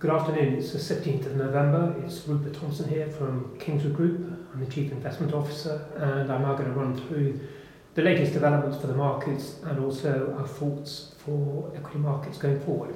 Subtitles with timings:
[0.00, 1.94] Good afternoon, it's the 17th of November.
[2.02, 4.32] It's Rupert Thompson here from Kingswood Group.
[4.50, 7.38] I'm the Chief Investment Officer, and I'm now going to run through
[7.92, 12.94] the latest developments for the markets and also our thoughts for equity markets going forward.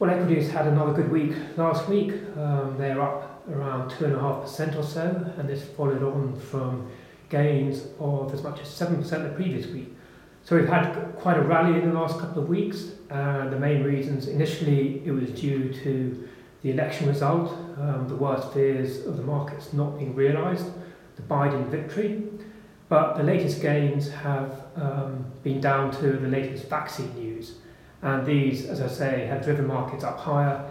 [0.00, 2.12] Well, equities had another good week last week.
[2.36, 6.90] Um, they're up around 2.5% or so, and this followed on from
[7.28, 9.95] gains of as much as 7% the previous week.
[10.46, 12.90] So we've had quite a rally in the last couple of weeks.
[13.10, 16.28] Uh, the main reasons, initially, it was due to
[16.62, 20.66] the election result, um, the worst fears of the markets not being realised,
[21.16, 22.22] the Biden victory.
[22.88, 27.56] But the latest gains have um, been down to the latest vaccine news.
[28.02, 30.64] And these, as I say, have driven markets up higher.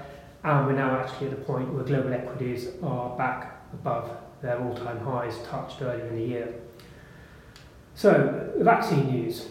[0.45, 4.09] And we're now actually at the point where global equities are back above
[4.41, 6.53] their all time highs touched earlier in the year.
[7.93, 9.47] So, vaccine news.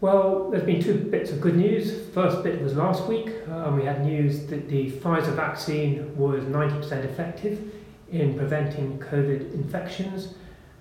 [0.00, 2.08] Well, there's been two bits of good news.
[2.14, 3.32] First bit was last week.
[3.50, 7.74] Um, we had news that the Pfizer vaccine was 90% effective
[8.12, 10.34] in preventing COVID infections.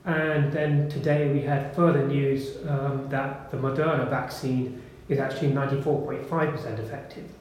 [0.06, 6.78] And then today we had further news um, that the Moderna vaccine is actually 94.5%
[6.78, 7.32] effective.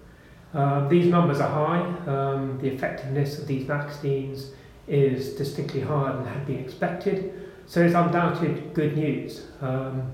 [0.55, 2.11] Uh, these numbers are high.
[2.11, 4.53] Um, the effectiveness of these vaccines
[4.89, 7.51] is distinctly higher than had been expected.
[7.67, 9.43] So it's undoubtedly good news.
[9.61, 10.11] Um,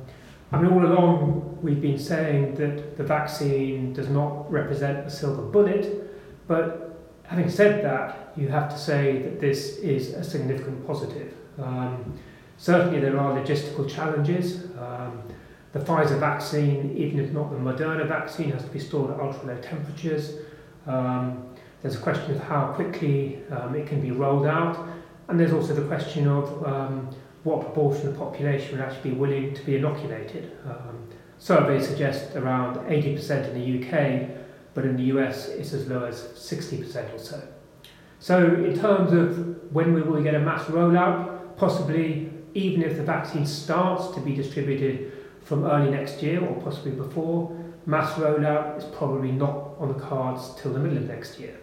[0.53, 5.43] I mean, all along we've been saying that the vaccine does not represent a silver
[5.43, 6.11] bullet,
[6.47, 11.33] but having said that, you have to say that this is a significant positive.
[11.59, 12.19] Um,
[12.59, 14.65] certainly, there are logistical challenges.
[14.79, 15.23] Um,
[15.73, 19.55] the Pfizer vaccine, even if not the Moderna vaccine, has to be stored at ultra
[19.55, 20.37] low temperatures.
[20.87, 24.79] Um, there's a question of how quickly um, it can be rolled out,
[25.29, 27.09] and there's also the question of um,
[27.45, 30.57] what proportion of the population would actually be willing to be inoculated.
[30.65, 34.29] Um, surveys suggest around 80% in the UK,
[34.75, 37.43] but in the US it's as low as 60% or so.
[38.21, 43.03] So, in terms of when we will get a mass rollout, possibly even if the
[43.03, 45.13] vaccine starts to be distributed
[45.43, 47.51] from early next year or possibly before,
[47.87, 51.59] mass rollout is probably not on the cards till the middle of next year.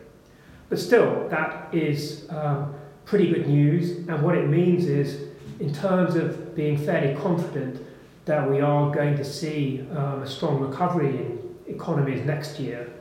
[0.68, 2.76] But still, that is um,
[3.06, 5.29] pretty good news, and what it means is
[5.60, 7.86] in terms of being fairly confident
[8.26, 12.92] that we are going to see um, a strong recovery in economies next year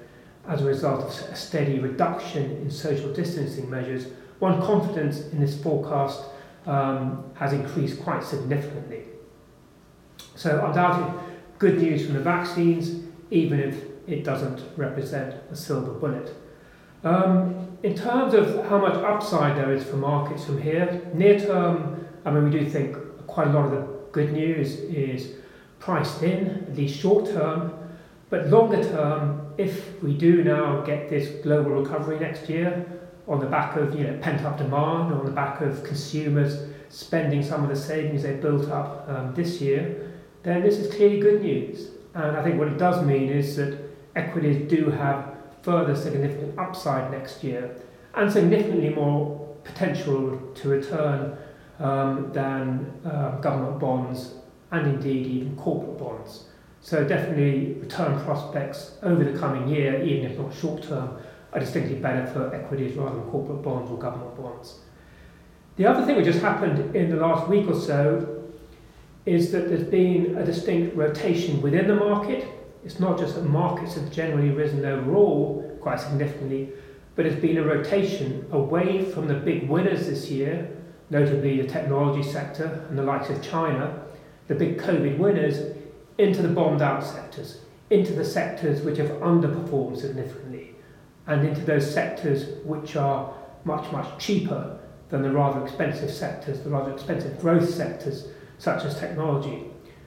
[0.48, 4.06] as a result of a steady reduction in social distancing measures,
[4.38, 6.22] one confidence in this forecast
[6.66, 9.02] um, has increased quite significantly.
[10.34, 11.20] So, undoubtedly,
[11.58, 16.34] good news from the vaccines, even if it doesn't represent a silver bullet.
[17.04, 22.06] Um, in terms of how much upside there is for markets from here, near term
[22.28, 22.94] I mean, we do think
[23.26, 25.36] quite a lot of the good news is
[25.78, 27.72] priced in, at least short term,
[28.28, 32.86] but longer term, if we do now get this global recovery next year
[33.26, 37.42] on the back of you know pent up demand, on the back of consumers spending
[37.42, 40.12] some of the savings they built up um, this year,
[40.42, 41.88] then this is clearly good news.
[42.14, 43.78] And I think what it does mean is that
[44.16, 47.74] equities do have further significant upside next year
[48.14, 51.38] and significantly more potential to return
[51.78, 54.34] um, than uh, government bonds
[54.70, 56.44] and indeed even corporate bonds.
[56.80, 61.18] So definitely return prospects over the coming year, even if not short term,
[61.52, 64.80] are distinctly better for equities rather than corporate bonds or government bonds.
[65.76, 68.44] The other thing which has happened in the last week or so
[69.26, 72.46] is that there's been a distinct rotation within the market.
[72.84, 76.70] It's not just that markets have generally risen overall quite significantly,
[77.14, 80.70] but there's been a rotation away from the big winners this year
[81.10, 84.02] notably the technology sector and the likes of China,
[84.46, 85.76] the big COVID winners,
[86.18, 87.60] into the bombed out sectors,
[87.90, 90.74] into the sectors which have underperformed significantly,
[91.26, 93.32] and into those sectors which are
[93.64, 98.98] much, much cheaper than the rather expensive sectors, the rather expensive growth sectors such as
[98.98, 99.64] technology.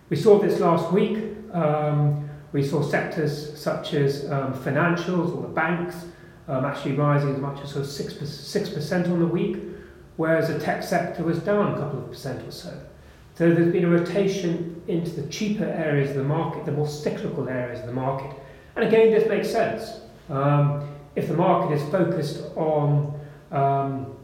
[0.10, 1.18] We saw this last week.
[1.54, 6.06] Um, we saw sectors such as um, financials or the banks
[6.48, 9.58] um, actually rising as much as sort of 6%, 6% on the week
[10.22, 12.72] whereas the tech sector was down a couple of percent or so.
[13.34, 17.50] So there's been a rotation into the cheaper areas of the market, the more cyclical
[17.50, 18.32] areas of the market.
[18.76, 20.02] And again, this makes sense.
[20.30, 23.20] Um, if the market is focused on
[23.52, 24.16] um,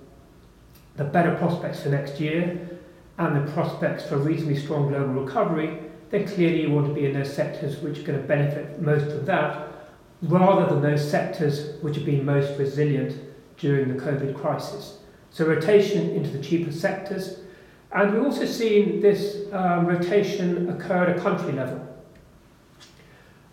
[0.98, 2.80] the better prospects for next year
[3.18, 5.80] and the prospects for a reasonably strong global recovery,
[6.12, 9.06] then clearly you want to be in those sectors which are going to benefit most
[9.06, 9.68] from that,
[10.22, 13.20] rather than those sectors which have been most resilient
[13.58, 15.00] during the COVID crisis.
[15.38, 17.42] So rotation into the cheaper sectors.
[17.92, 21.88] And we've also seen this um, rotation occur at a country level.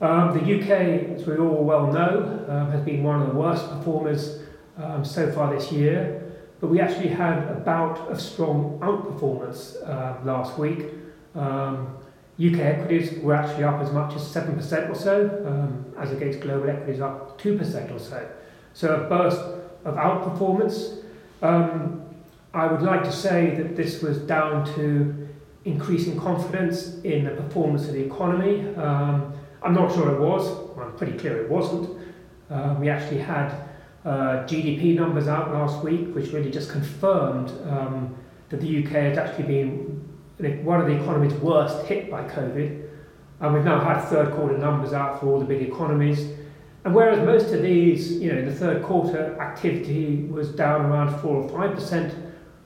[0.00, 3.68] Um, the UK, as we all well know, um, has been one of the worst
[3.68, 4.38] performers
[4.78, 9.76] um, so far this year, but we actually had about a bout of strong outperformance
[9.86, 10.86] uh, last week.
[11.34, 11.98] Um,
[12.42, 16.70] UK equities were actually up as much as 7% or so, um, as against global
[16.70, 18.26] equities up 2% or so.
[18.72, 19.42] So a burst
[19.84, 21.03] of outperformance.
[21.44, 22.00] Um,
[22.54, 25.28] I would like to say that this was down to
[25.66, 28.74] increasing confidence in the performance of the economy.
[28.76, 30.48] Um, I'm not sure it was,
[30.78, 31.98] I'm pretty clear it wasn't.
[32.48, 33.50] Uh, we actually had
[34.06, 38.16] uh, GDP numbers out last week, which really just confirmed um,
[38.48, 42.88] that the UK has actually been one of the economies worst hit by COVID.
[43.40, 46.26] And we've now had third quarter numbers out for all the big economies.
[46.84, 51.18] And whereas most of these, you know, in the third quarter activity was down around
[51.20, 52.14] 4 or 5%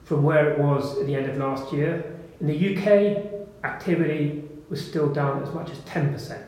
[0.03, 4.85] from where it was at the end of last year, in the UK, activity was
[4.85, 6.47] still down as much as 10%.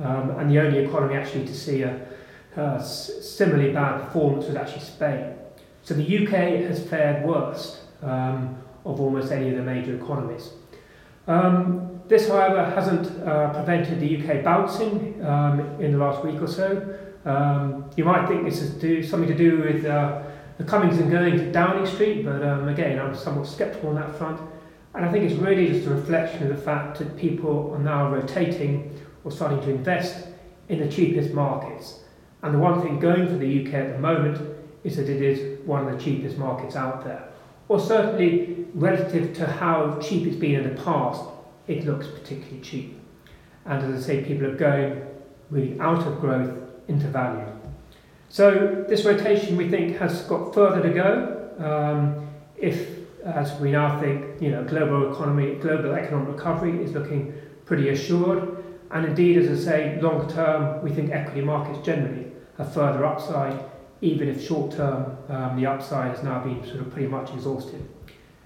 [0.00, 2.06] Um, and the only economy actually to see a,
[2.82, 5.34] similarly bad performance was actually Spain.
[5.82, 10.50] So the UK has fared worst um, of almost any of the major economies.
[11.28, 16.46] Um, this, however, hasn't uh, prevented the UK bouncing um, in the last week or
[16.46, 16.98] so.
[17.24, 20.22] Um, you might think this is do, something to do with uh,
[20.56, 24.16] the comings and goings of Downing Street, but um, again, I'm somewhat sceptical on that
[24.16, 24.40] front.
[24.94, 28.10] And I think it's really just a reflection of the fact that people are now
[28.10, 30.28] rotating or starting to invest
[30.68, 32.00] in the cheapest markets.
[32.42, 34.40] And the one thing going for the UK at the moment
[34.84, 37.28] is that it is one of the cheapest markets out there.
[37.68, 41.22] Or certainly relative to how cheap it's been in the past,
[41.68, 42.98] it looks particularly cheap.
[43.64, 45.02] And as I say, people are going
[45.50, 46.56] really out of growth
[46.88, 47.46] into value.
[48.30, 51.14] So this rotation we think has got further to go.
[51.58, 52.88] Um, if,
[53.24, 57.34] as we now think, you know, global economy, global economic recovery is looking
[57.64, 62.26] pretty assured, and indeed, as I say, long term, we think equity markets generally
[62.56, 63.62] have further upside,
[64.00, 67.86] even if short term um, the upside has now been sort of pretty much exhausted.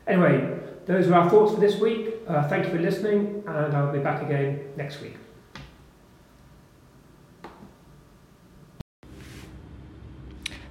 [0.06, 2.21] Anyway, those are our thoughts for this week.
[2.32, 5.16] Uh, thank you for listening, and I'll be back again next week.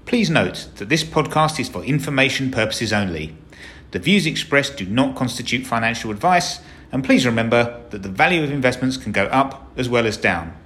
[0.08, 3.36] Please note that this podcast is for information purposes only.
[3.92, 6.62] The views expressed do not constitute financial advice,
[6.92, 10.58] and please remember that the value of investments can go up as well as down.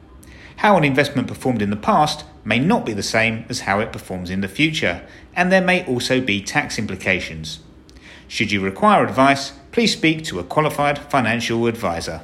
[0.58, 3.92] How an investment performed in the past may not be the same as how it
[3.92, 5.06] performs in the future,
[5.36, 7.60] and there may also be tax implications.
[8.28, 12.22] Should you require advice, please speak to a qualified financial advisor.